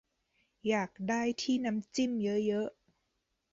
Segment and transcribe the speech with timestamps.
[0.67, 2.69] อยากได้ที่น้ำจิ้มเยอะเยอะ